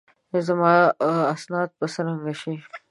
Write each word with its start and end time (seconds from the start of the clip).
زما 0.47 0.73
اسناد 1.35 1.69
به 1.77 1.85
څرنګه 1.93 2.33
شي؟ 2.41 2.53